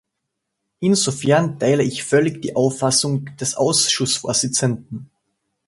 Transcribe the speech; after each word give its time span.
Insofern 0.79 1.59
teile 1.59 1.83
ich 1.83 2.03
völlig 2.03 2.41
die 2.41 2.55
Auffassung 2.55 3.25
des 3.37 3.53
Ausschussvorsitzenden. 3.53 5.11